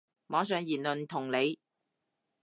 [0.25, 1.59] 網上言論同理